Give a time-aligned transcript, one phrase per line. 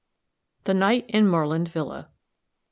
[0.63, 2.09] THE NIGHT IN MORELAND VILLA.
[2.09, 2.11] Mr.